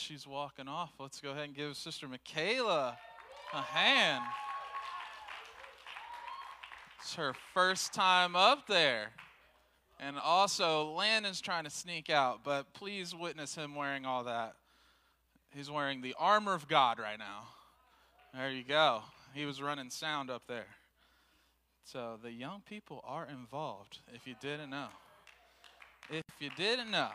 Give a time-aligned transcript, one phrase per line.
[0.00, 2.96] She's walking off, let's go ahead and give Sister Michaela
[3.52, 4.24] a hand.
[7.00, 9.10] It's her first time up there.
[9.98, 14.54] And also, Landon's trying to sneak out, but please witness him wearing all that.
[15.54, 17.48] He's wearing the armor of God right now.
[18.34, 19.02] There you go.
[19.34, 20.68] He was running sound up there.
[21.84, 24.88] So the young people are involved, if you didn't know.
[26.08, 27.10] If you didn't know.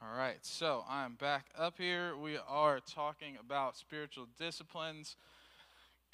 [0.00, 2.16] All right, so I'm back up here.
[2.16, 5.16] We are talking about spiritual disciplines,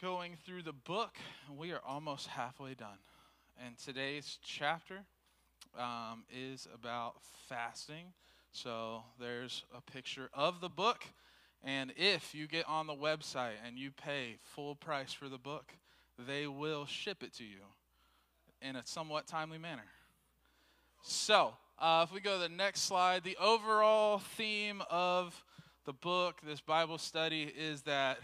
[0.00, 1.18] going through the book,
[1.54, 2.96] we are almost halfway done.
[3.62, 5.04] And today's chapter
[5.78, 8.06] um, is about fasting.
[8.52, 11.04] So there's a picture of the book.
[11.62, 15.74] And if you get on the website and you pay full price for the book,
[16.26, 17.60] they will ship it to you
[18.62, 19.84] in a somewhat timely manner.
[21.02, 25.44] So, uh, if we go to the next slide, the overall theme of
[25.84, 28.18] the book, this Bible study, is that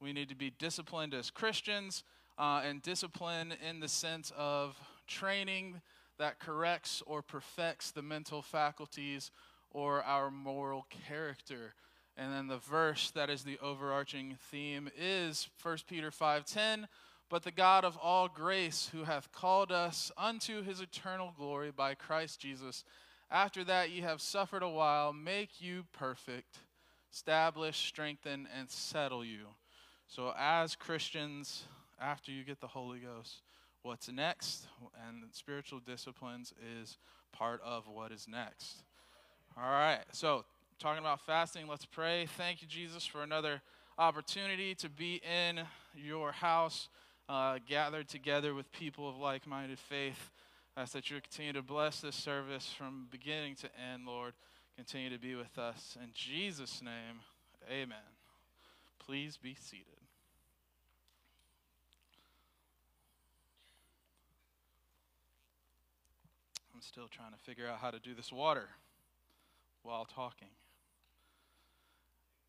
[0.00, 2.04] we need to be disciplined as Christians,
[2.38, 5.80] uh, and discipline in the sense of training
[6.18, 9.30] that corrects or perfects the mental faculties
[9.70, 11.74] or our moral character.
[12.16, 16.88] And then the verse that is the overarching theme is 1 Peter 5:10,
[17.28, 21.94] but the God of all grace who hath called us unto his eternal glory by
[21.94, 22.84] Christ Jesus,
[23.30, 26.58] after that ye have suffered a while, make you perfect,
[27.12, 29.46] establish, strengthen and settle you.
[30.06, 31.64] So as Christians,
[32.00, 33.42] after you get the Holy Ghost,
[33.82, 34.66] what's next
[35.06, 36.96] and spiritual disciplines is
[37.32, 38.82] part of what is next.
[39.56, 40.44] All right, so
[40.78, 42.26] talking about fasting, let's pray.
[42.36, 43.60] Thank you, Jesus, for another
[43.98, 45.60] opportunity to be in
[45.94, 46.88] your house,
[47.28, 50.30] uh, gathered together with people of like minded faith.
[50.76, 54.34] I ask that you continue to bless this service from beginning to end, Lord.
[54.76, 55.96] Continue to be with us.
[56.02, 57.20] In Jesus' name,
[57.70, 57.98] amen.
[58.98, 59.86] Please be seated.
[66.74, 68.68] I'm still trying to figure out how to do this water
[69.82, 70.48] while talking.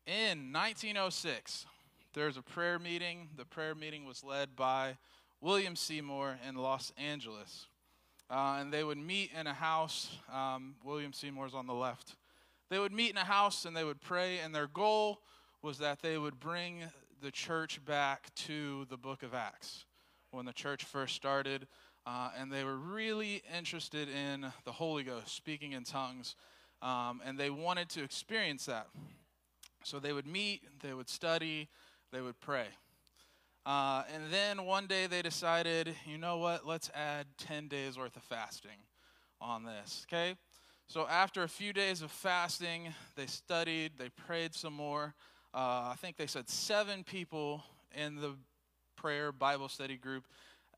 [0.06, 1.66] In 1906,
[2.12, 3.28] there's a prayer meeting.
[3.36, 4.96] The prayer meeting was led by
[5.40, 7.66] William Seymour in Los Angeles.
[8.28, 10.10] Uh, and they would meet in a house.
[10.32, 12.16] Um, William Seymour's on the left.
[12.68, 15.20] They would meet in a house and they would pray, and their goal
[15.62, 16.82] was that they would bring
[17.22, 19.84] the church back to the book of Acts
[20.32, 21.68] when the church first started.
[22.06, 26.34] Uh, and they were really interested in the Holy Ghost, speaking in tongues,
[26.82, 28.88] um, and they wanted to experience that.
[29.84, 31.68] So they would meet, they would study,
[32.12, 32.66] they would pray.
[33.66, 38.16] Uh, and then one day they decided, you know what, let's add 10 days worth
[38.16, 38.78] of fasting
[39.40, 40.34] on this, okay?
[40.86, 45.14] So after a few days of fasting, they studied, they prayed some more.
[45.54, 47.62] Uh, I think they said seven people
[47.94, 48.34] in the
[48.96, 50.24] prayer Bible study group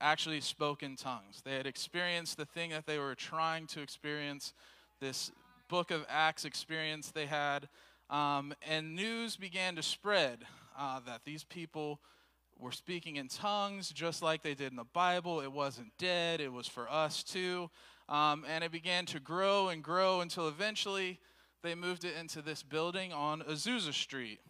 [0.00, 1.40] actually spoke in tongues.
[1.44, 4.52] They had experienced the thing that they were trying to experience,
[5.00, 5.30] this
[5.68, 7.68] book of Acts experience they had.
[8.10, 10.44] Um, and news began to spread
[10.78, 12.00] uh, that these people
[12.58, 15.40] were speaking in tongues just like they did in the Bible.
[15.40, 17.70] It wasn't dead, it was for us too.
[18.08, 21.18] Um, and it began to grow and grow until eventually
[21.62, 24.40] they moved it into this building on Azusa Street.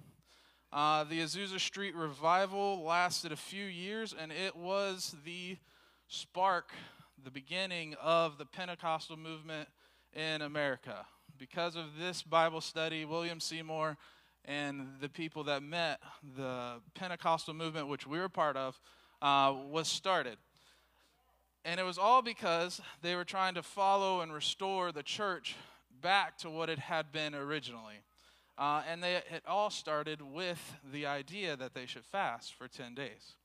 [0.73, 5.59] Uh, the Azusa Street revival lasted a few years, and it was the
[6.09, 6.73] spark,
[7.23, 9.69] the beginning of the Pentecostal movement
[10.15, 11.05] in America.
[11.39, 13.99] Because of this Bible study, William Seymour
[14.45, 16.01] and the people that met
[16.37, 18.81] the Pentecostal movement, which we were part of,
[19.21, 20.37] uh, was started.
[21.65, 25.55] And it was all because they were trying to follow and restore the church
[26.01, 28.03] back to what it had been originally.
[28.59, 32.95] Uh, and they, it all started with the idea that they should fast for 10
[32.95, 33.37] days.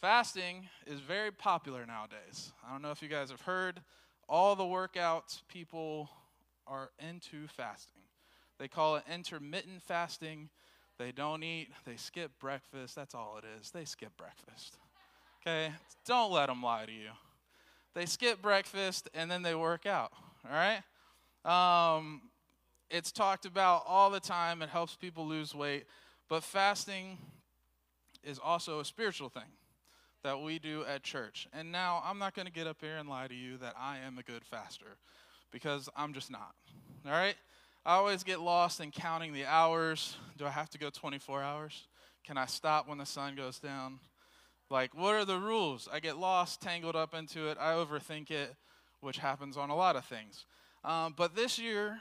[0.00, 2.52] Fasting is very popular nowadays.
[2.66, 3.80] I don't know if you guys have heard,
[4.28, 6.10] all the workouts people
[6.66, 8.02] are into fasting.
[8.58, 10.48] They call it intermittent fasting.
[10.98, 12.96] They don't eat, they skip breakfast.
[12.96, 13.70] That's all it is.
[13.70, 14.76] They skip breakfast.
[15.40, 15.72] Okay?
[16.04, 17.10] Don't let them lie to you.
[17.94, 20.12] They skip breakfast and then they work out.
[20.44, 20.82] All right?
[21.44, 22.22] Um,
[22.90, 24.60] it's talked about all the time.
[24.62, 25.84] It helps people lose weight.
[26.28, 27.18] But fasting
[28.24, 29.50] is also a spiritual thing
[30.22, 31.46] that we do at church.
[31.52, 33.98] And now I'm not going to get up here and lie to you that I
[33.98, 34.96] am a good faster
[35.50, 36.54] because I'm just not.
[37.06, 37.36] All right?
[37.88, 40.18] I always get lost in counting the hours.
[40.36, 41.86] Do I have to go 24 hours?
[42.22, 43.98] Can I stop when the sun goes down?
[44.68, 45.88] Like, what are the rules?
[45.90, 47.56] I get lost, tangled up into it.
[47.58, 48.54] I overthink it,
[49.00, 50.44] which happens on a lot of things.
[50.84, 51.98] Um, but this year,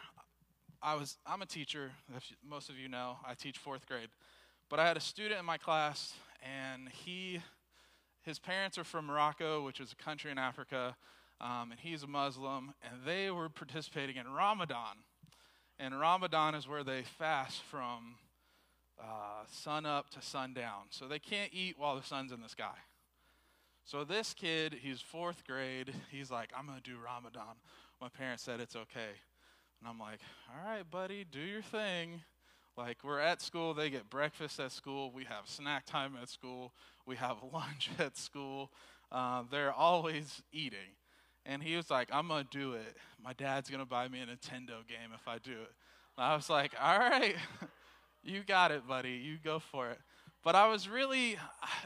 [0.82, 1.92] I was I'm a teacher.
[2.46, 4.10] most of you know, I teach fourth grade.
[4.70, 7.40] But I had a student in my class, and he,
[8.24, 10.98] his parents are from Morocco, which is a country in Africa,
[11.40, 14.98] um, and he's a Muslim, and they were participating in Ramadan.
[15.80, 18.16] And Ramadan is where they fast from
[19.00, 20.86] uh, sun up to sundown.
[20.90, 22.78] So they can't eat while the sun's in the sky.
[23.86, 25.94] So this kid, he's fourth grade.
[26.12, 27.56] He's like, I'm going to do Ramadan.
[28.02, 29.16] My parents said it's okay.
[29.80, 30.20] And I'm like,
[30.50, 32.22] all right, buddy, do your thing.
[32.76, 36.74] Like, we're at school, they get breakfast at school, we have snack time at school,
[37.08, 38.72] we have lunch at school.
[39.12, 40.94] Uh, they're always eating.
[41.48, 42.98] And he was like, I'm going to do it.
[43.24, 45.72] My dad's going to buy me a Nintendo game if I do it.
[46.18, 47.36] And I was like, all right,
[48.24, 49.12] you got it, buddy.
[49.12, 50.00] You go for it.
[50.44, 51.38] But I was really,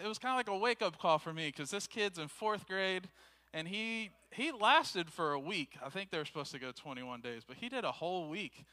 [0.03, 2.27] it was kind of like a wake up call for me because this kid's in
[2.27, 3.07] fourth grade
[3.53, 5.77] and he he lasted for a week.
[5.85, 8.63] I think they were supposed to go 21 days, but he did a whole week.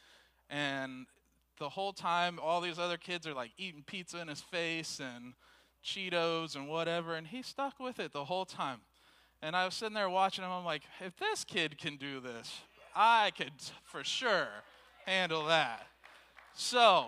[0.49, 1.06] And
[1.58, 5.35] the whole time, all these other kids are like eating pizza in his face and
[5.85, 8.81] Cheetos and whatever, and he stuck with it the whole time.
[9.43, 10.50] And I was sitting there watching him.
[10.50, 12.61] I'm like, if this kid can do this,
[12.94, 13.52] I could
[13.85, 14.49] for sure
[15.06, 15.87] handle that.
[16.55, 17.06] So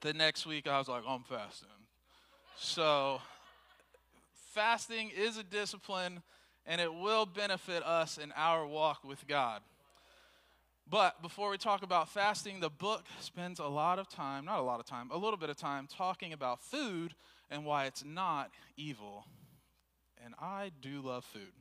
[0.00, 1.68] the next week, I was like, I'm fasting.
[2.56, 3.20] So
[4.52, 6.22] fasting is a discipline
[6.66, 9.62] and it will benefit us in our walk with God.
[10.88, 14.62] But before we talk about fasting, the book spends a lot of time, not a
[14.62, 17.14] lot of time, a little bit of time talking about food
[17.50, 19.26] and why it's not evil.
[20.26, 21.52] And I do love food.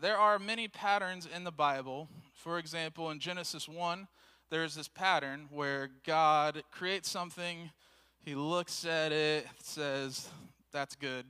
[0.00, 2.08] There are many patterns in the Bible.
[2.32, 4.06] For example, in Genesis 1,
[4.48, 7.72] there's this pattern where God creates something,
[8.24, 10.28] he looks at it, says,
[10.70, 11.26] that's good,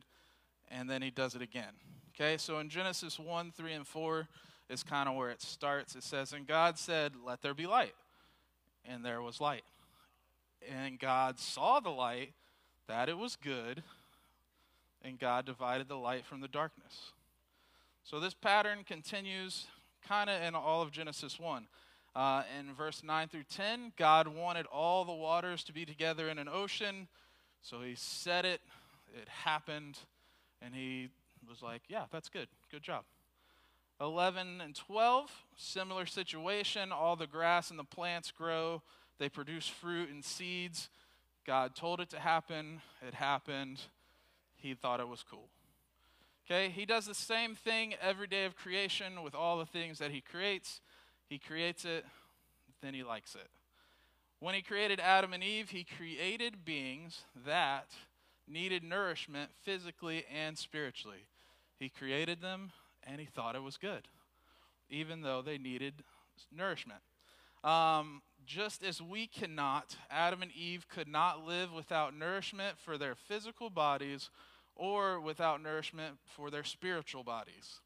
[0.71, 1.73] and then he does it again.
[2.15, 4.29] Okay, so in Genesis 1, 3, and 4
[4.69, 5.97] is kind of where it starts.
[5.97, 7.95] It says, And God said, Let there be light.
[8.85, 9.65] And there was light.
[10.71, 12.35] And God saw the light,
[12.87, 13.83] that it was good,
[15.03, 17.13] and God divided the light from the darkness.
[18.05, 19.67] So this pattern continues
[20.07, 21.67] kind of in all of Genesis 1.
[22.17, 26.39] Uh, in verse 9 through 10, God wanted all the waters to be together in
[26.39, 27.07] an ocean,
[27.63, 28.61] so he said it,
[29.21, 29.99] it happened,
[30.63, 31.11] and he
[31.49, 32.49] was like, yeah, that's good.
[32.71, 33.05] Good job.
[34.01, 36.93] 11 and 12, similar situation.
[36.93, 38.83] All the grass and the plants grow,
[39.19, 40.89] they produce fruit and seeds.
[41.47, 43.81] God told it to happen, it happened.
[44.59, 45.49] He thought it was cool.
[46.47, 50.11] Okay, he does the same thing every day of creation with all the things that
[50.11, 50.81] he creates.
[51.29, 52.05] He creates it,
[52.83, 53.49] then he likes it.
[54.41, 57.89] When he created Adam and Eve, he created beings that
[58.47, 61.27] needed nourishment physically and spiritually.
[61.79, 62.73] He created them
[63.03, 64.09] and he thought it was good,
[64.89, 66.05] even though they needed
[66.57, 67.01] nourishment.
[67.69, 73.15] Um, just as we cannot, Adam and Eve could not live without nourishment for their
[73.15, 74.31] physical bodies
[74.75, 77.81] or without nourishment for their spiritual bodies.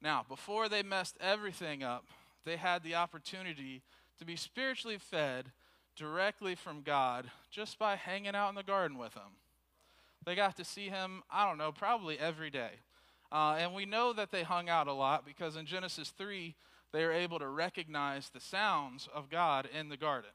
[0.00, 2.04] Now, before they messed everything up,
[2.44, 3.82] they had the opportunity
[4.20, 5.50] to be spiritually fed
[5.96, 9.40] directly from God just by hanging out in the garden with Him.
[10.24, 12.70] They got to see Him, I don't know, probably every day.
[13.32, 16.54] Uh, and we know that they hung out a lot because in Genesis 3,
[16.96, 20.30] they were able to recognize the sounds of God in the garden.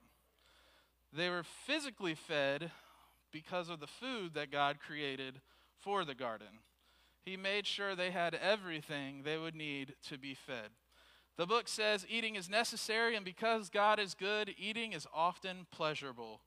[1.12, 2.70] They were physically fed
[3.32, 5.42] because of the food that God created
[5.80, 6.60] for the garden.
[7.26, 10.70] He made sure they had everything they would need to be fed.
[11.36, 16.42] The book says eating is necessary, and because God is good, eating is often pleasurable.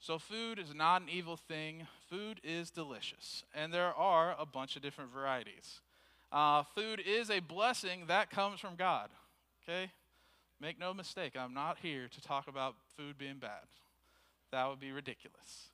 [0.00, 1.86] So, food is not an evil thing.
[2.08, 3.44] Food is delicious.
[3.54, 5.82] And there are a bunch of different varieties.
[6.32, 9.10] Uh, food is a blessing that comes from God.
[9.62, 9.90] Okay?
[10.60, 13.66] Make no mistake, I'm not here to talk about food being bad.
[14.52, 15.70] That would be ridiculous.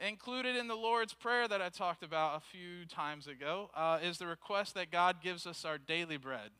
[0.00, 4.18] Included in the Lord's Prayer that I talked about a few times ago uh, is
[4.18, 6.50] the request that God gives us our daily bread.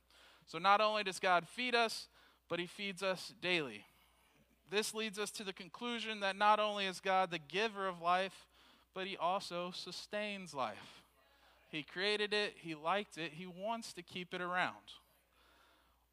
[0.46, 2.06] So, not only does God feed us,
[2.48, 3.86] but He feeds us daily.
[4.70, 8.46] This leads us to the conclusion that not only is God the giver of life,
[8.94, 11.02] but He also sustains life.
[11.68, 14.92] He created it, He liked it, He wants to keep it around.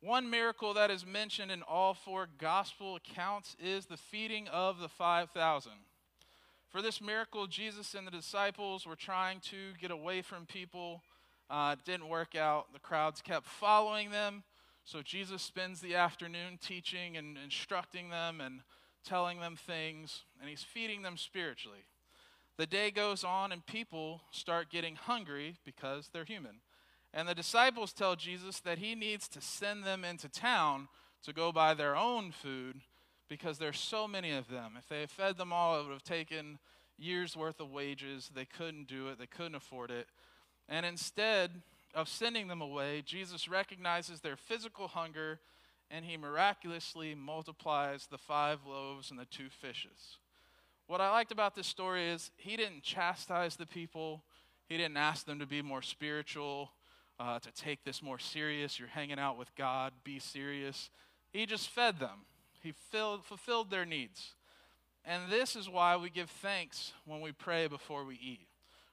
[0.02, 4.90] One miracle that is mentioned in all four gospel accounts is the feeding of the
[4.90, 5.72] 5,000.
[6.70, 11.04] For this miracle, Jesus and the disciples were trying to get away from people.
[11.52, 12.74] Uh, it didn't work out.
[12.74, 14.44] The crowds kept following them.
[14.86, 18.62] So Jesus spends the afternoon teaching and instructing them and
[19.06, 21.86] telling them things, and he's feeding them spiritually.
[22.58, 26.62] The day goes on, and people start getting hungry because they're human.
[27.14, 30.88] And the disciples tell Jesus that he needs to send them into town
[31.24, 32.82] to go buy their own food
[33.28, 34.74] because there's so many of them.
[34.78, 36.60] If they had fed them all, it would have taken
[36.98, 38.32] years worth of wages.
[38.34, 40.08] They couldn't do it, they couldn't afford it.
[40.70, 41.62] And instead
[41.94, 45.40] of sending them away, Jesus recognizes their physical hunger
[45.90, 50.18] and he miraculously multiplies the five loaves and the two fishes.
[50.88, 54.24] What I liked about this story is he didn't chastise the people,
[54.68, 56.72] he didn't ask them to be more spiritual
[57.22, 58.80] uh, to take this more serious.
[58.80, 60.90] You're hanging out with God, be serious.
[61.32, 62.26] He just fed them,
[62.62, 64.34] He filled, fulfilled their needs.
[65.06, 68.48] And this is why we give thanks when we pray before we eat.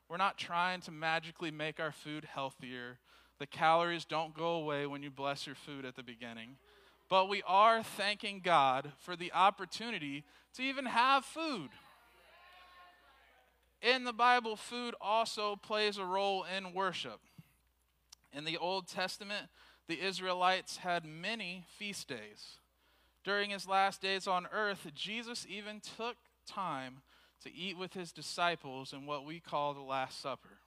[0.09, 2.99] We're not trying to magically make our food healthier.
[3.39, 6.57] The calories don't go away when you bless your food at the beginning.
[7.11, 11.69] But we are thanking God for the opportunity to even have food.
[13.83, 17.21] In the Bible, food also plays a role in worship.
[18.33, 19.47] In the Old Testament,
[19.87, 22.59] the Israelites had many feast days.
[23.25, 26.17] During his last days on earth, Jesus even took
[26.47, 27.03] time
[27.43, 30.59] to eat with his disciples in what we call the Last Supper.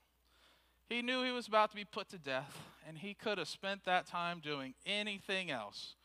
[0.90, 3.86] He knew he was about to be put to death, and he could have spent
[3.86, 5.96] that time doing anything else,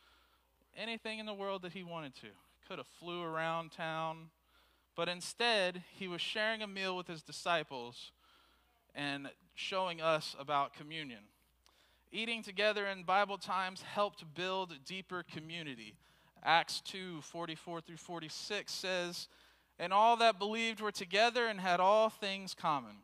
[0.77, 2.29] anything in the world that he wanted to.
[2.69, 4.31] Could have flew around town,
[4.95, 8.13] but instead, he was sharing a meal with his disciples
[8.95, 11.23] and showing us about communion.
[12.13, 15.97] Eating together in Bible times helped build deeper community.
[16.43, 19.29] Acts 2 44 through 46 says,
[19.79, 22.97] And all that believed were together and had all things common,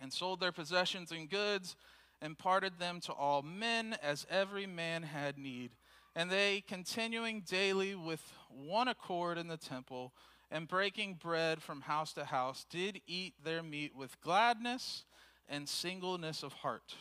[0.00, 1.74] and sold their possessions and goods,
[2.22, 5.72] and parted them to all men as every man had need.
[6.14, 10.14] And they, continuing daily with one accord in the temple,
[10.50, 15.04] and breaking bread from house to house, did eat their meat with gladness
[15.48, 16.94] and singleness of heart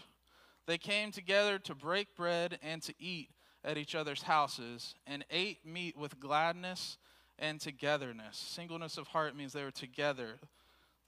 [0.66, 3.30] they came together to break bread and to eat
[3.64, 6.98] at each other's houses, and ate meat with gladness
[7.40, 8.38] and togetherness.
[8.38, 10.38] Singleness of heart means they were together,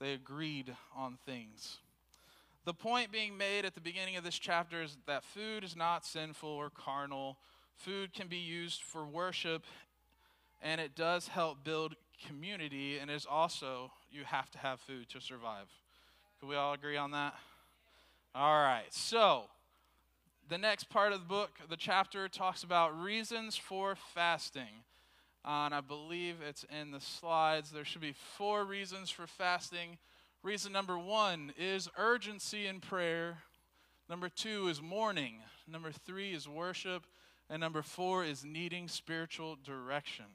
[0.00, 1.78] they agreed on things.
[2.64, 6.04] The point being made at the beginning of this chapter is that food is not
[6.04, 7.38] sinful or carnal.
[7.76, 9.64] Food can be used for worship,
[10.60, 11.94] and it does help build
[12.26, 15.68] community, and is also, you have to have food to survive.
[16.40, 17.34] Can we all agree on that?
[18.34, 19.44] All right, so
[20.48, 24.84] the next part of the book, the chapter, talks about reasons for fasting.
[25.44, 27.70] Uh, and I believe it's in the slides.
[27.70, 29.98] There should be four reasons for fasting.
[30.42, 33.38] Reason number one is urgency in prayer.
[34.08, 35.40] Number two is mourning.
[35.66, 37.04] Number three is worship.
[37.50, 40.26] And number four is needing spiritual direction.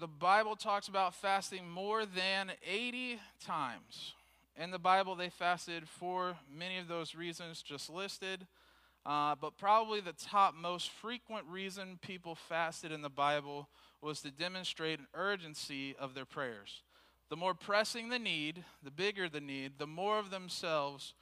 [0.00, 4.14] The Bible talks about fasting more than 80 times.
[4.60, 8.48] In the Bible, they fasted for many of those reasons just listed.
[9.06, 13.68] Uh, but probably the top most frequent reason people fasted in the Bible
[14.02, 16.82] was to demonstrate an urgency of their prayers.
[17.28, 21.14] The more pressing the need, the bigger the need, the more of themselves,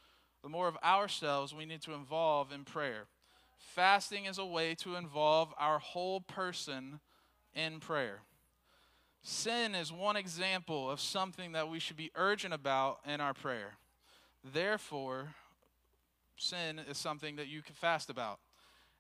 [0.43, 3.05] the more of ourselves we need to involve in prayer.
[3.59, 7.00] Fasting is a way to involve our whole person
[7.55, 8.21] in prayer.
[9.23, 13.75] Sin is one example of something that we should be urgent about in our prayer.
[14.52, 15.35] Therefore,
[16.37, 18.41] sin is something that you can fast about.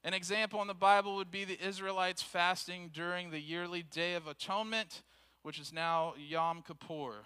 [0.04, 4.28] An example in the Bible would be the Israelites fasting during the yearly Day of
[4.28, 5.02] Atonement,
[5.42, 7.24] which is now Yom Kippur.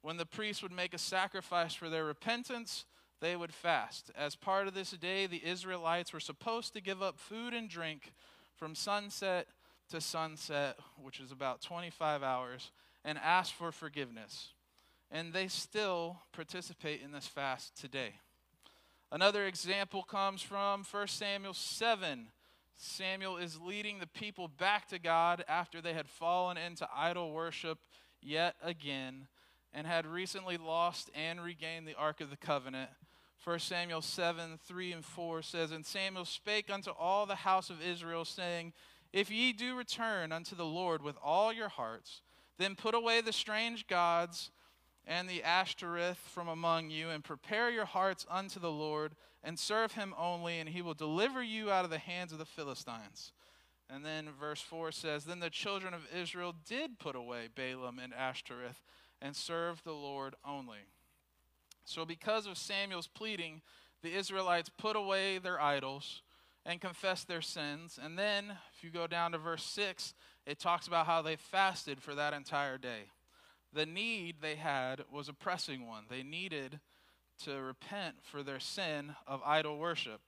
[0.00, 2.86] When the priests would make a sacrifice for their repentance,
[3.20, 4.10] they would fast.
[4.16, 8.12] As part of this day, the Israelites were supposed to give up food and drink
[8.56, 9.46] from sunset
[9.90, 12.70] to sunset, which is about 25 hours,
[13.04, 14.48] and ask for forgiveness.
[15.10, 18.14] And they still participate in this fast today.
[19.12, 22.28] Another example comes from 1 Samuel 7.
[22.76, 27.78] Samuel is leading the people back to God after they had fallen into idol worship
[28.22, 29.26] yet again
[29.72, 32.90] and had recently lost and regained the Ark of the Covenant.
[33.44, 37.82] 1 Samuel 7 3 and 4 says, And Samuel spake unto all the house of
[37.82, 38.72] Israel, saying,
[39.12, 42.22] if ye do return unto the Lord with all your hearts,
[42.58, 44.50] then put away the strange gods
[45.06, 49.92] and the Ashtoreth from among you, and prepare your hearts unto the Lord, and serve
[49.92, 53.32] him only, and he will deliver you out of the hands of the Philistines.
[53.88, 58.14] And then verse 4 says Then the children of Israel did put away Balaam and
[58.14, 58.82] Ashtoreth
[59.20, 60.78] and served the Lord only.
[61.84, 63.62] So, because of Samuel's pleading,
[64.02, 66.22] the Israelites put away their idols
[66.70, 67.98] and confessed their sins.
[68.00, 70.14] And then, if you go down to verse 6,
[70.46, 73.10] it talks about how they fasted for that entire day.
[73.72, 76.04] The need they had was a pressing one.
[76.08, 76.78] They needed
[77.44, 80.20] to repent for their sin of idol worship.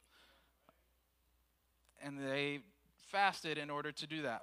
[2.02, 2.60] And they
[3.06, 4.42] fasted in order to do that.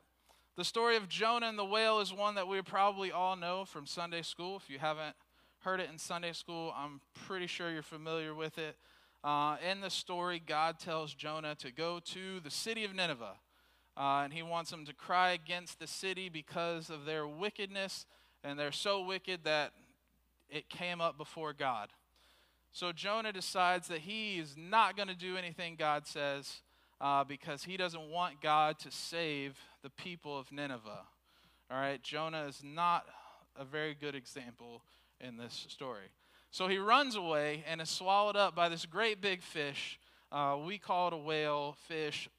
[0.56, 3.86] The story of Jonah and the whale is one that we probably all know from
[3.86, 4.56] Sunday school.
[4.56, 5.16] If you haven't
[5.60, 8.78] heard it in Sunday school, I'm pretty sure you're familiar with it.
[9.24, 13.36] Uh, in the story, God tells Jonah to go to the city of Nineveh.
[13.98, 18.06] Uh, and he wants him to cry against the city because of their wickedness.
[18.44, 19.74] And they're so wicked that
[20.50, 21.90] it came up before God.
[22.72, 26.62] So Jonah decides that he is not going to do anything God says
[27.02, 31.06] uh, because he doesn't want God to save the people of Nineveh.
[31.72, 33.06] All right, Jonah is not
[33.58, 34.82] a very good example
[35.20, 36.10] in this story.
[36.52, 40.00] So he runs away and is swallowed up by this great big fish.
[40.32, 42.30] Uh, we call it a whale, fish.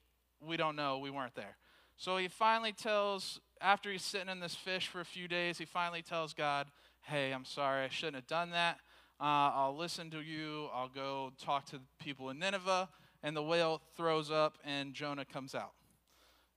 [0.40, 0.98] We don't know.
[0.98, 1.56] We weren't there.
[1.96, 5.64] So he finally tells, after he's sitting in this fish for a few days, he
[5.64, 6.66] finally tells God,
[7.02, 7.84] Hey, I'm sorry.
[7.84, 8.78] I shouldn't have done that.
[9.20, 10.68] Uh, I'll listen to you.
[10.74, 12.88] I'll go talk to the people in Nineveh.
[13.22, 15.72] And the whale throws up, and Jonah comes out.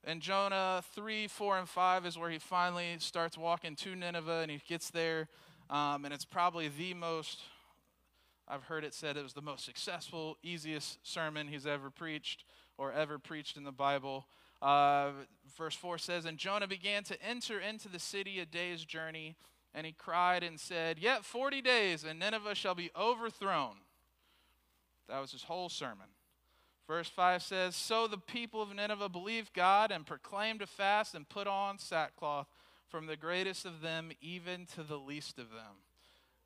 [0.06, 4.52] And Jonah 3, 4, and 5 is where he finally starts walking to Nineveh, and
[4.52, 5.28] he gets there.
[5.70, 7.40] Um, and it's probably the most,
[8.48, 12.44] I've heard it said it was the most successful, easiest sermon he's ever preached
[12.78, 14.26] or ever preached in the Bible.
[14.62, 15.12] Uh,
[15.58, 19.36] verse 4 says, And Jonah began to enter into the city a day's journey,
[19.74, 23.76] and he cried and said, Yet 40 days, and Nineveh shall be overthrown.
[25.10, 26.08] That was his whole sermon.
[26.88, 31.28] Verse 5 says, So the people of Nineveh believed God and proclaimed a fast and
[31.28, 32.48] put on sackcloth
[32.90, 35.82] from the greatest of them even to the least of them.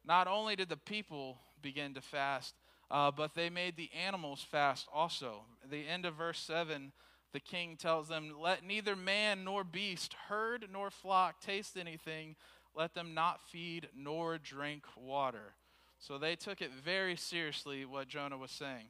[0.06, 2.56] Not only did the people begin to fast,
[2.90, 5.44] uh, but they made the animals fast also.
[5.64, 6.94] At the end of verse 7,
[7.34, 12.36] the king tells them, Let neither man nor beast, herd nor flock taste anything,
[12.74, 15.56] let them not feed nor drink water.
[16.00, 18.88] So they took it very seriously what Jonah was saying.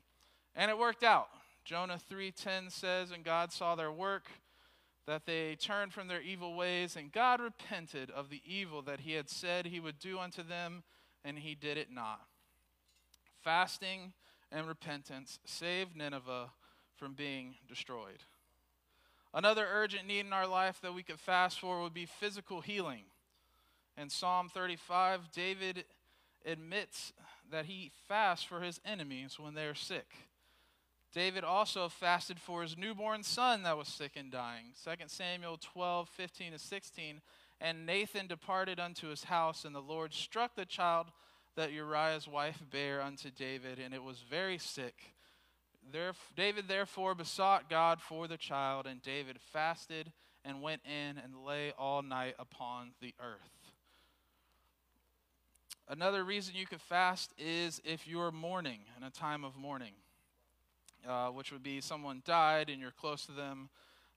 [0.55, 1.29] And it worked out.
[1.63, 4.29] Jonah 3:10 says, "And God saw their work
[5.07, 9.13] that they turned from their evil ways, and God repented of the evil that he
[9.13, 10.83] had said he would do unto them,
[11.23, 12.27] and he did it not.
[13.41, 14.13] Fasting
[14.51, 16.51] and repentance saved Nineveh
[16.97, 18.23] from being destroyed.
[19.33, 23.03] Another urgent need in our life that we could fast for would be physical healing.
[23.97, 25.85] In Psalm 35, David
[26.45, 27.13] admits
[27.49, 30.26] that he fasts for his enemies when they are sick.
[31.13, 34.65] David also fasted for his newborn son that was sick and dying.
[34.83, 37.21] 2 Samuel 12, 15 to 16.
[37.59, 41.07] And Nathan departed unto his house, and the Lord struck the child
[41.55, 45.13] that Uriah's wife bare unto David, and it was very sick.
[45.91, 50.11] There, David therefore besought God for the child, and David fasted
[50.45, 53.71] and went in and lay all night upon the earth.
[55.89, 59.93] Another reason you could fast is if you're mourning in a time of mourning
[61.07, 63.69] uh, which would be someone died and you're close to them,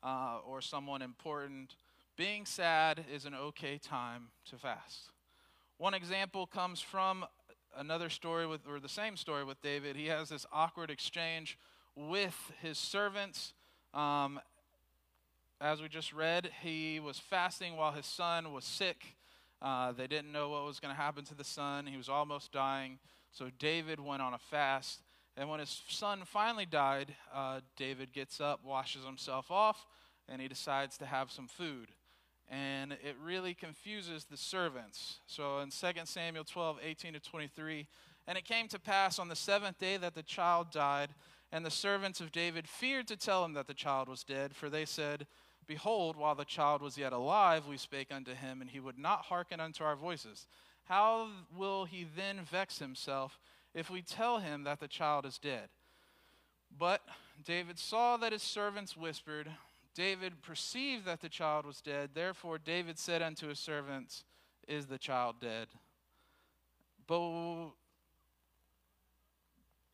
[0.03, 1.77] uh, or someone important.
[2.17, 5.11] Being sad is an okay time to fast.
[5.79, 7.25] One example comes from
[7.77, 9.97] another story with, or the same story with David.
[9.97, 11.57] He has this awkward exchange
[11.95, 13.53] with his servants.
[13.95, 14.41] Um,
[15.61, 19.17] as we just read, he was fasting while his son was sick.
[19.63, 21.87] Uh, they didn't know what was going to happen to the son.
[21.87, 22.99] He was almost dying.
[23.31, 25.01] So David went on a fast.
[25.37, 29.87] And when his son finally died, uh, David gets up, washes himself off,
[30.29, 31.89] and he decides to have some food.
[32.49, 35.21] And it really confuses the servants.
[35.27, 37.87] So in 2 Samuel 12, 18 to 23,
[38.27, 41.11] and it came to pass on the seventh day that the child died,
[41.53, 44.69] and the servants of David feared to tell him that the child was dead, for
[44.69, 45.27] they said,
[45.67, 49.27] Behold, while the child was yet alive, we spake unto him, and he would not
[49.27, 50.47] hearken unto our voices.
[50.85, 53.39] How will he then vex himself?
[53.75, 55.69] If we tell him that the child is dead.
[56.77, 57.03] But
[57.45, 59.51] David saw that his servants whispered.
[59.95, 62.11] David perceived that the child was dead.
[62.15, 64.25] Therefore, David said unto his servants,
[64.69, 65.69] Is the child dead?
[67.07, 67.71] But,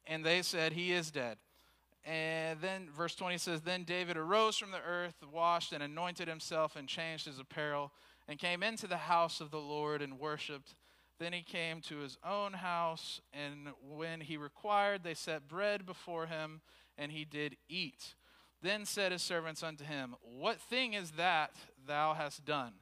[0.06, 1.38] and they said, He is dead.
[2.04, 6.76] And then verse 20 says, Then David arose from the earth, washed and anointed himself,
[6.76, 7.90] and changed his apparel,
[8.28, 10.74] and came into the house of the Lord and worshiped.
[11.18, 16.26] Then he came to his own house, and when he required, they set bread before
[16.26, 16.60] him,
[16.98, 18.14] and he did eat.
[18.62, 21.52] Then said his servants unto him, What thing is that
[21.86, 22.72] thou hast done?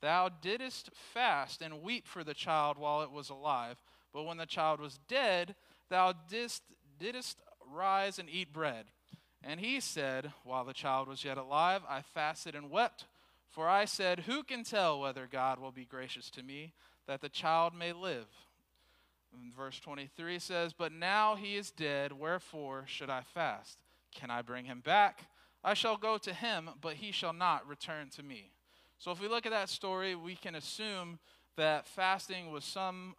[0.00, 4.46] Thou didst fast and weep for the child while it was alive, but when the
[4.46, 5.54] child was dead,
[5.88, 6.62] thou didst,
[6.98, 7.38] didst
[7.70, 8.86] rise and eat bread.
[9.42, 13.06] And he said, While the child was yet alive, I fasted and wept.
[13.48, 16.72] For I said, Who can tell whether God will be gracious to me?
[17.10, 18.28] That the child may live.
[19.34, 23.80] And verse 23 says, But now he is dead, wherefore should I fast?
[24.14, 25.24] Can I bring him back?
[25.64, 28.52] I shall go to him, but he shall not return to me.
[28.98, 31.18] So if we look at that story, we can assume
[31.56, 33.16] that fasting was some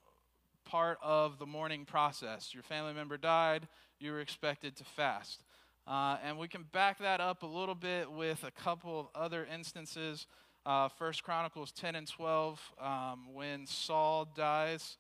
[0.64, 2.54] part of the mourning process.
[2.54, 3.68] Your family member died,
[4.00, 5.44] you were expected to fast.
[5.86, 9.46] Uh, and we can back that up a little bit with a couple of other
[9.54, 10.28] instances
[10.66, 10.90] uh,
[11.24, 14.98] Chronicles 10 and 12, um, when Saul dies,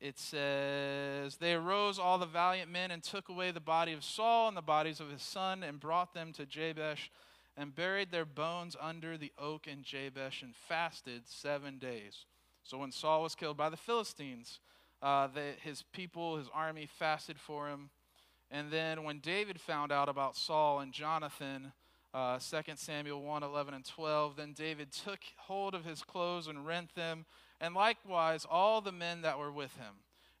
[0.00, 4.48] it says, They arose all the valiant men and took away the body of Saul
[4.48, 7.10] and the bodies of his son and brought them to Jabesh
[7.56, 12.24] and buried their bones under the oak in Jabesh and fasted seven days.
[12.64, 14.58] So when Saul was killed by the Philistines,
[15.02, 17.90] uh, the, his people, his army fasted for him.
[18.50, 21.72] And then when David found out about Saul and Jonathan,
[22.14, 24.36] uh, 2 Samuel 1 11 and 12.
[24.36, 27.26] Then David took hold of his clothes and rent them,
[27.60, 29.94] and likewise all the men that were with him.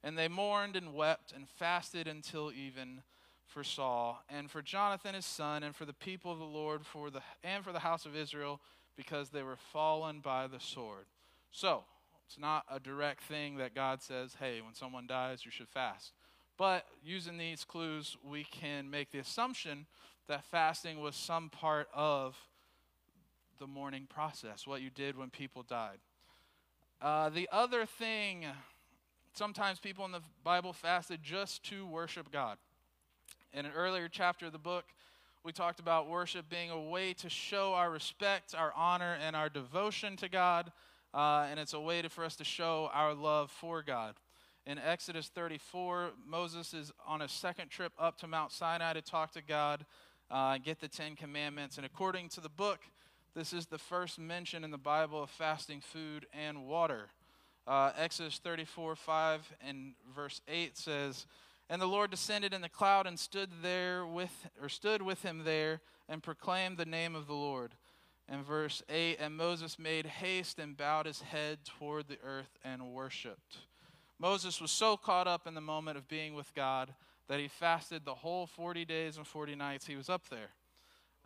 [0.04, 3.02] And they mourned and wept and fasted until even
[3.46, 7.10] for Saul and for Jonathan his son and for the people of the Lord for
[7.10, 8.60] the, and for the house of Israel
[8.96, 11.06] because they were fallen by the sword.
[11.50, 11.84] So,
[12.26, 16.12] it's not a direct thing that God says, hey, when someone dies, you should fast.
[16.56, 19.86] But using these clues, we can make the assumption
[20.28, 22.36] that fasting was some part of
[23.58, 25.98] the mourning process, what you did when people died.
[27.00, 28.46] Uh, the other thing,
[29.34, 32.58] sometimes people in the Bible fasted just to worship God.
[33.52, 34.84] In an earlier chapter of the book,
[35.44, 39.48] we talked about worship being a way to show our respect, our honor, and our
[39.48, 40.70] devotion to God.
[41.12, 44.14] Uh, and it's a way to, for us to show our love for God.
[44.64, 49.32] In Exodus 34, Moses is on a second trip up to Mount Sinai to talk
[49.32, 49.84] to God
[50.32, 51.76] uh, get the Ten Commandments.
[51.76, 52.80] And according to the book,
[53.34, 57.10] this is the first mention in the Bible of fasting food and water.
[57.66, 61.26] Uh, Exodus 34 5 and verse 8 says,
[61.68, 65.44] And the Lord descended in the cloud and stood there with, or stood with him
[65.44, 67.74] there and proclaimed the name of the Lord.
[68.28, 72.92] And verse 8, And Moses made haste and bowed his head toward the earth and
[72.92, 73.58] worshiped.
[74.18, 76.94] Moses was so caught up in the moment of being with God
[77.32, 80.50] that he fasted the whole 40 days and 40 nights he was up there.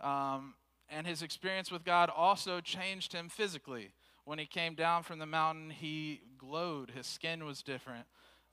[0.00, 0.54] Um,
[0.88, 3.90] and his experience with God also changed him physically.
[4.24, 8.04] When he came down from the mountain, he glowed, his skin was different.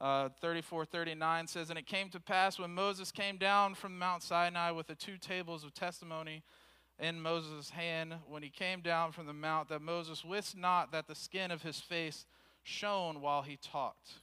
[0.01, 4.23] Uh, 34 39 says, And it came to pass when Moses came down from Mount
[4.23, 6.41] Sinai with the two tables of testimony
[6.97, 11.05] in Moses' hand, when he came down from the mount, that Moses wist not that
[11.05, 12.25] the skin of his face
[12.63, 14.13] shone while he talked.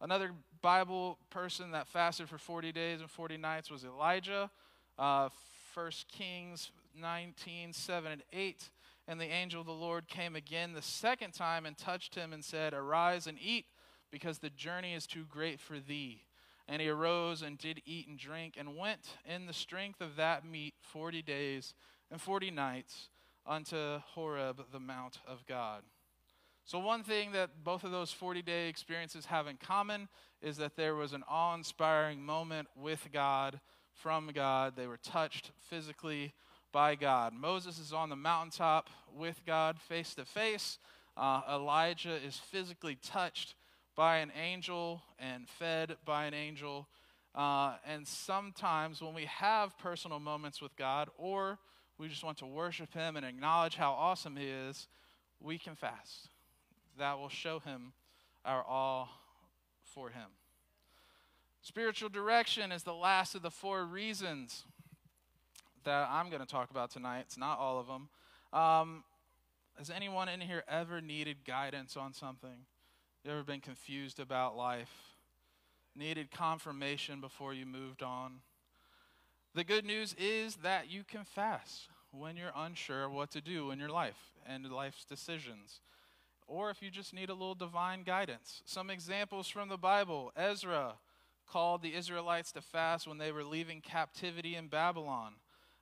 [0.00, 0.32] Another
[0.66, 4.50] Bible person that fasted for 40 days and 40 nights was Elijah.
[4.98, 5.28] Uh,
[5.72, 8.70] 1 Kings 19, 7 and 8.
[9.06, 12.44] And the angel of the Lord came again the second time and touched him and
[12.44, 13.66] said, Arise and eat,
[14.10, 16.22] because the journey is too great for thee.
[16.66, 20.44] And he arose and did eat and drink, and went in the strength of that
[20.44, 21.74] meat 40 days
[22.10, 23.10] and 40 nights
[23.46, 25.84] unto Horeb, the mount of God.
[26.66, 30.08] So, one thing that both of those 40 day experiences have in common
[30.42, 33.60] is that there was an awe inspiring moment with God,
[33.92, 34.74] from God.
[34.74, 36.34] They were touched physically
[36.72, 37.34] by God.
[37.34, 40.78] Moses is on the mountaintop with God face to face.
[41.16, 43.54] Elijah is physically touched
[43.94, 46.88] by an angel and fed by an angel.
[47.32, 51.60] Uh, and sometimes when we have personal moments with God, or
[51.96, 54.88] we just want to worship Him and acknowledge how awesome He is,
[55.40, 56.30] we can fast
[56.98, 57.92] that will show him
[58.44, 59.08] our all
[59.82, 60.28] for him.
[61.62, 64.64] Spiritual direction is the last of the four reasons
[65.84, 67.20] that I'm going to talk about tonight.
[67.20, 68.08] It's not all of them.
[68.52, 69.04] Um,
[69.78, 72.66] has anyone in here ever needed guidance on something?
[73.24, 74.92] You ever been confused about life?
[75.96, 78.40] Needed confirmation before you moved on?
[79.54, 83.88] The good news is that you confess when you're unsure what to do in your
[83.88, 85.80] life and life's decisions
[86.46, 88.62] or if you just need a little divine guidance.
[88.64, 90.94] Some examples from the Bible Ezra
[91.46, 95.34] called the Israelites to fast when they were leaving captivity in Babylon.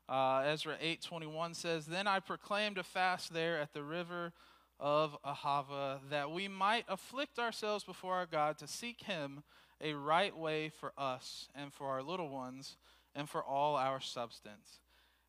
[0.09, 4.33] Uh, Ezra 8:21 says, "Then I proclaimed a fast there at the river
[4.79, 9.43] of Ahava, that we might afflict ourselves before our God to seek him
[9.81, 12.77] a right way for us and for our little ones
[13.15, 14.81] and for all our substance.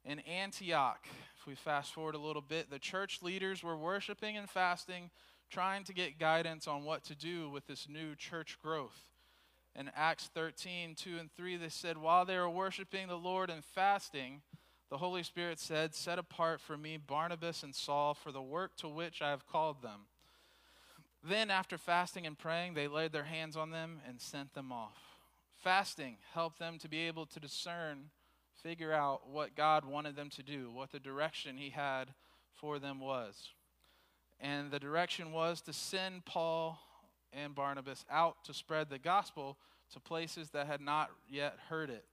[0.03, 1.07] In Antioch,
[1.47, 5.09] we fast forward a little bit, the church leaders were worshiping and fasting,
[5.49, 8.99] trying to get guidance on what to do with this new church growth.
[9.75, 13.63] In Acts 13, 2 and 3, they said, While they were worshiping the Lord and
[13.63, 14.41] fasting,
[14.89, 18.87] the Holy Spirit said, Set apart for me Barnabas and Saul for the work to
[18.87, 20.01] which I have called them.
[21.23, 25.17] Then, after fasting and praying, they laid their hands on them and sent them off.
[25.57, 28.11] Fasting helped them to be able to discern,
[28.65, 32.05] figure out what God wanted them to do, what the direction He had
[32.55, 33.51] for them was.
[34.39, 36.79] And the direction was to send Paul
[37.31, 39.57] and Barnabas out to spread the gospel
[39.93, 42.05] to places that had not yet heard it.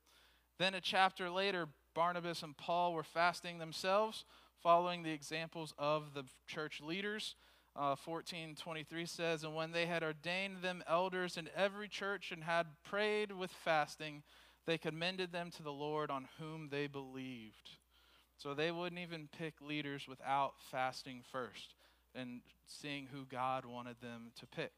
[0.58, 4.26] Then, a chapter later, Barnabas and Paul were fasting themselves,
[4.62, 7.34] following the examples of the church leaders.
[7.74, 12.66] Uh, 1423 says, And when they had ordained them elders in every church and had
[12.84, 14.22] prayed with fasting,
[14.66, 17.70] they commended them to the Lord on whom they believed.
[18.38, 21.74] So they wouldn't even pick leaders without fasting first
[22.14, 24.72] and seeing who God wanted them to pick.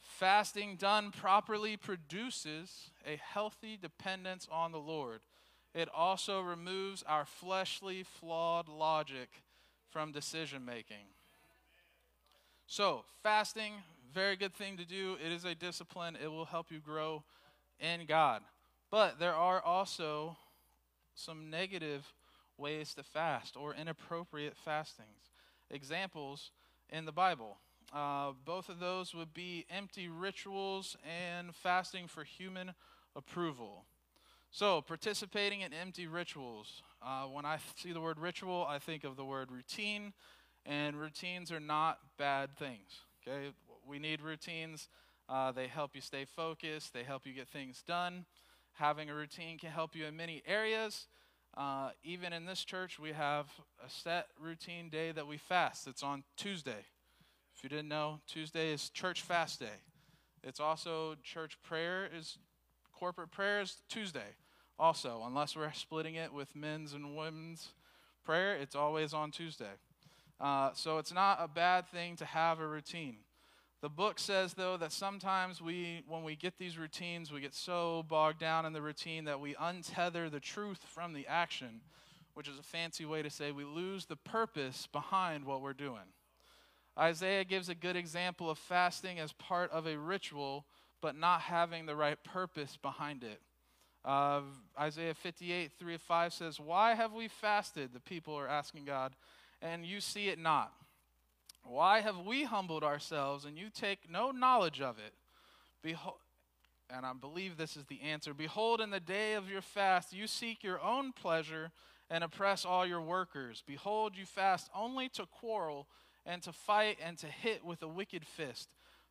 [0.00, 5.20] Fasting done properly produces a healthy dependence on the Lord
[5.74, 9.28] it also removes our fleshly, flawed logic
[9.90, 11.08] from decision making.
[12.66, 13.72] So, fasting,
[14.12, 15.16] very good thing to do.
[15.24, 17.24] It is a discipline, it will help you grow
[17.80, 18.42] in God.
[18.94, 20.36] But there are also
[21.16, 22.06] some negative
[22.56, 25.32] ways to fast or inappropriate fastings.
[25.68, 26.52] Examples
[26.90, 27.56] in the Bible.
[27.92, 32.72] Uh, both of those would be empty rituals and fasting for human
[33.16, 33.84] approval.
[34.52, 36.80] So, participating in empty rituals.
[37.04, 40.12] Uh, when I see the word ritual, I think of the word routine,
[40.64, 43.00] and routines are not bad things.
[43.26, 43.48] Okay,
[43.84, 44.88] we need routines.
[45.28, 46.94] Uh, they help you stay focused.
[46.94, 48.24] They help you get things done.
[48.74, 51.06] Having a routine can help you in many areas.
[51.56, 53.46] Uh, even in this church, we have
[53.84, 55.86] a set routine day that we fast.
[55.86, 56.84] It's on Tuesday.
[57.56, 59.78] If you didn't know, Tuesday is church fast day.
[60.42, 62.38] It's also church prayer is
[62.92, 64.34] corporate prayers Tuesday.
[64.76, 67.68] Also, unless we're splitting it with men's and women's
[68.24, 69.76] prayer, it's always on Tuesday.
[70.40, 73.18] Uh, so it's not a bad thing to have a routine.
[73.84, 78.02] The book says, though, that sometimes we, when we get these routines, we get so
[78.08, 81.82] bogged down in the routine that we untether the truth from the action,
[82.32, 86.14] which is a fancy way to say we lose the purpose behind what we're doing.
[86.98, 90.64] Isaiah gives a good example of fasting as part of a ritual,
[91.02, 93.42] but not having the right purpose behind it.
[94.02, 94.40] Uh,
[94.80, 97.92] Isaiah 58, 3 5 says, Why have we fasted?
[97.92, 99.14] The people are asking God,
[99.60, 100.72] and you see it not.
[101.64, 105.14] Why have we humbled ourselves, and you take no knowledge of it?
[105.82, 106.16] Behold,
[106.90, 108.34] and I believe this is the answer.
[108.34, 111.70] Behold, in the day of your fast, you seek your own pleasure
[112.10, 113.62] and oppress all your workers.
[113.66, 115.88] Behold, you fast only to quarrel
[116.26, 118.68] and to fight and to hit with a wicked fist.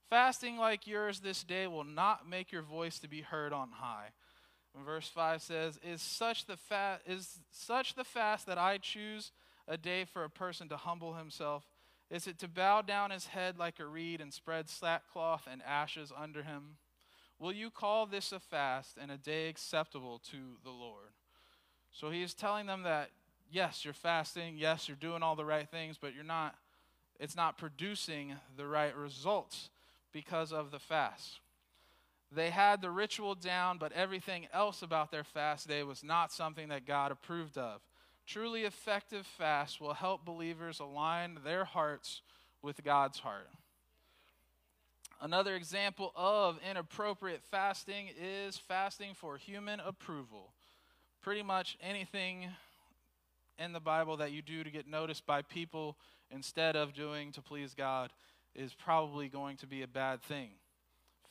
[0.10, 4.10] Fasting like yours this day will not make your voice to be heard on high
[4.82, 9.32] verse 5 says, Is such the fast is such the fast that I choose
[9.68, 11.64] a day for a person to humble himself?
[12.14, 16.12] Is it to bow down his head like a reed and spread sackcloth and ashes
[16.16, 16.78] under him?
[17.40, 21.10] Will you call this a fast and a day acceptable to the Lord?
[21.92, 23.10] So he is telling them that
[23.50, 26.54] yes, you're fasting, yes, you're doing all the right things, but you're not
[27.20, 29.72] it's not producing the right results
[30.12, 31.40] because of the fast.
[32.32, 36.70] They had the ritual down, but everything else about their fast day was not something
[36.70, 37.82] that God approved of.
[38.26, 42.22] Truly effective fast will help believers align their hearts
[42.62, 43.50] with God's heart.
[45.22, 50.54] Another example of inappropriate fasting is fasting for human approval.
[51.22, 52.48] Pretty much anything
[53.58, 55.98] in the Bible that you do to get noticed by people
[56.32, 58.12] instead of doing to please God
[58.56, 60.50] is probably going to be a bad thing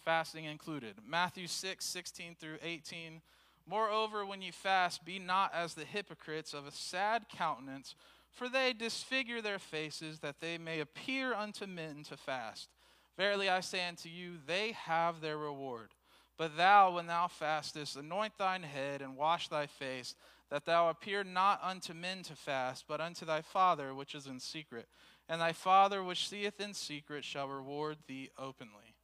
[0.05, 0.94] fasting included.
[1.07, 3.20] Matthew 6, 16 through 18.
[3.66, 7.94] Moreover, when you fast, be not as the hypocrites of a sad countenance,
[8.31, 12.68] for they disfigure their faces, that they may appear unto men to fast.
[13.16, 15.90] Verily I say unto you, they have their reward.
[16.38, 20.14] But thou, when thou fastest, anoint thine head and wash thy face,
[20.51, 24.40] that thou appear not unto men to fast, but unto thy Father which is in
[24.40, 24.87] secret.
[25.29, 28.94] And thy Father which seeth in secret shall reward thee openly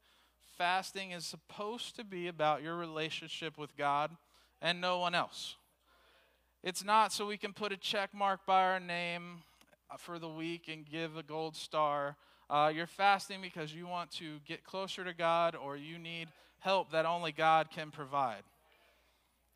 [0.59, 4.11] fasting is supposed to be about your relationship with God
[4.61, 5.55] and no one else.
[6.63, 9.43] It's not so we can put a check mark by our name
[9.97, 12.17] for the week and give a gold star.
[12.49, 16.27] Uh, you're fasting because you want to get closer to God or you need
[16.59, 18.43] help that only God can provide.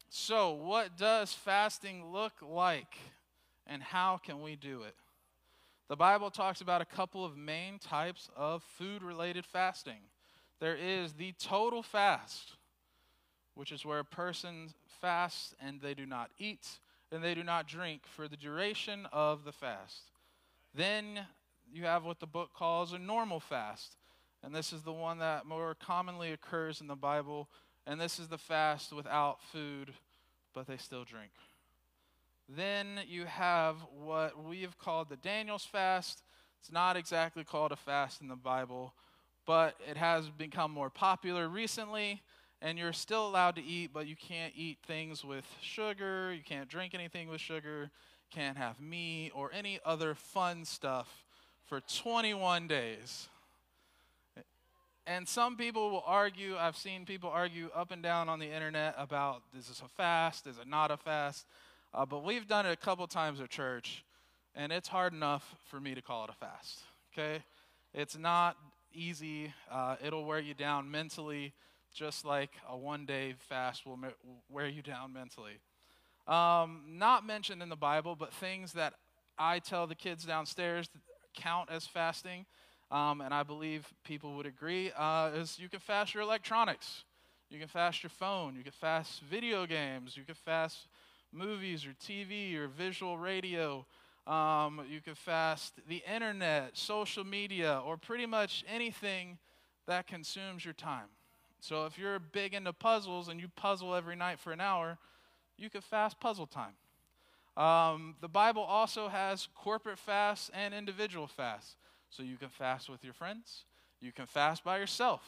[0.09, 2.95] So, what does fasting look like
[3.65, 4.95] and how can we do it?
[5.89, 9.99] The Bible talks about a couple of main types of food related fasting.
[10.59, 12.53] There is the total fast,
[13.55, 16.65] which is where a person fasts and they do not eat
[17.11, 20.11] and they do not drink for the duration of the fast.
[20.73, 21.19] Then
[21.71, 23.97] you have what the book calls a normal fast.
[24.41, 27.49] And this is the one that more commonly occurs in the Bible.
[27.85, 29.93] And this is the fast without food,
[30.53, 31.31] but they still drink.
[32.47, 36.23] Then you have what we have called the Daniel's fast.
[36.61, 38.93] It's not exactly called a fast in the Bible,
[39.45, 42.21] but it has become more popular recently.
[42.63, 46.34] And you're still allowed to eat, but you can't eat things with sugar.
[46.34, 47.91] You can't drink anything with sugar.
[48.32, 51.26] Can't have meat or any other fun stuff
[51.65, 53.28] for 21 days.
[55.06, 58.95] And some people will argue, I've seen people argue up and down on the internet
[58.97, 60.47] about is this a fast?
[60.47, 61.45] Is it not a fast?
[61.93, 64.06] Uh, but we've done it a couple times at church,
[64.56, 66.80] and it's hard enough for me to call it a fast.
[67.12, 67.43] Okay?
[67.93, 68.56] It's not
[68.93, 71.54] easy, uh, it'll wear you down mentally,
[71.93, 73.99] just like a one day fast will
[74.49, 75.60] wear you down mentally.
[76.27, 78.93] Um, not mentioned in the Bible, but things that
[79.38, 80.89] I tell the kids downstairs
[81.36, 82.45] count as fasting,
[82.91, 87.03] um, and I believe people would agree, uh, is you can fast your electronics.
[87.49, 88.56] You can fast your phone.
[88.56, 90.17] You can fast video games.
[90.17, 90.88] You can fast
[91.32, 93.86] movies or TV or visual radio.
[94.25, 99.38] Um, you can fast the internet, social media, or pretty much anything
[99.88, 101.10] that consumes your time.
[101.63, 104.97] So if you're big into puzzles and you puzzle every night for an hour,
[105.58, 106.73] you can fast puzzle time.
[107.56, 111.78] Um, the Bible also has corporate fasts and individual fasts.
[112.10, 113.63] So you can fast with your friends,
[114.02, 115.21] you can fast by yourself.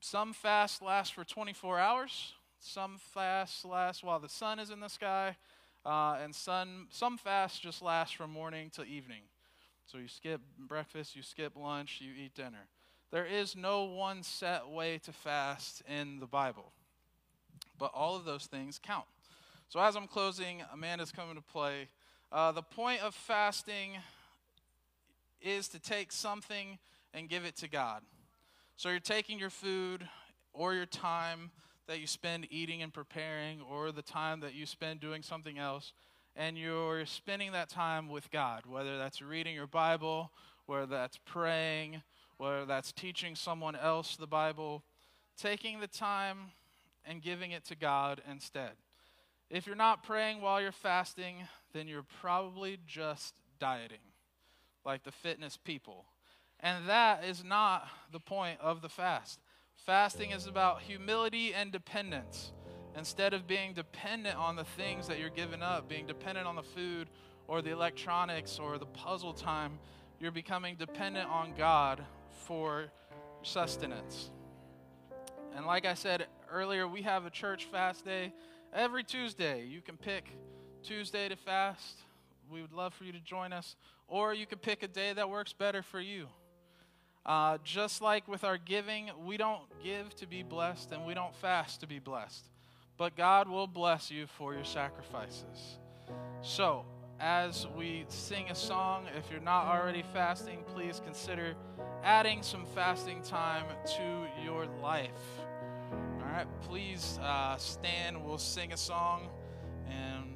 [0.00, 4.88] Some fasts last for 24 hours, some fasts last while the sun is in the
[4.88, 5.34] sky,
[5.86, 9.22] uh, and some, some fasts just last from morning to evening.
[9.86, 12.68] So you skip breakfast, you skip lunch, you eat dinner.
[13.12, 16.72] There is no one set way to fast in the Bible,
[17.78, 19.04] but all of those things count.
[19.68, 21.88] So as I'm closing, Amanda's coming to play.
[22.32, 23.98] Uh, the point of fasting
[25.42, 26.78] is to take something
[27.12, 28.00] and give it to God.
[28.76, 30.08] So you're taking your food
[30.54, 31.50] or your time
[31.88, 35.92] that you spend eating and preparing, or the time that you spend doing something else,
[36.34, 40.30] and you're spending that time with God, whether that's reading your Bible,
[40.64, 42.02] whether that's praying,
[42.38, 44.82] whether that's teaching someone else the Bible,
[45.36, 46.52] taking the time
[47.04, 48.72] and giving it to God instead.
[49.50, 51.36] If you're not praying while you're fasting,
[51.72, 53.98] then you're probably just dieting,
[54.84, 56.06] like the fitness people.
[56.60, 59.40] And that is not the point of the fast.
[59.74, 62.52] Fasting is about humility and dependence.
[62.96, 66.62] Instead of being dependent on the things that you're giving up, being dependent on the
[66.62, 67.08] food
[67.48, 69.78] or the electronics or the puzzle time,
[70.20, 72.04] you're becoming dependent on God
[72.42, 72.86] for
[73.42, 74.30] sustenance.
[75.56, 78.32] And like I said earlier, we have a church fast day
[78.72, 79.64] every Tuesday.
[79.66, 80.30] You can pick
[80.82, 81.98] Tuesday to fast.
[82.50, 83.76] We would love for you to join us.
[84.08, 86.28] Or you can pick a day that works better for you.
[87.24, 91.34] Uh, just like with our giving, we don't give to be blessed and we don't
[91.36, 92.46] fast to be blessed.
[92.98, 95.78] But God will bless you for your sacrifices.
[96.42, 96.84] So,
[97.20, 101.54] as we sing a song, if you're not already fasting, please consider
[102.02, 105.10] adding some fasting time to your life.
[105.92, 108.24] All right, please uh, stand.
[108.24, 109.28] We'll sing a song
[109.88, 110.32] and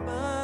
[0.00, 0.37] my